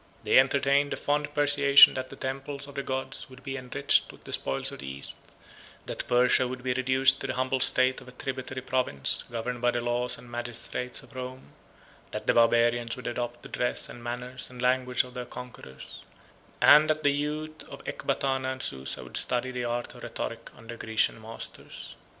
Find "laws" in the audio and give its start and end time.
9.79-10.17